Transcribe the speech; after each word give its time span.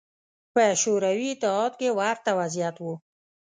په 0.53 0.63
شوروي 0.81 1.29
اتحاد 1.35 1.71
کې 1.79 1.89
ورته 1.99 2.31
وضعیت 2.39 2.75
و 2.81 2.85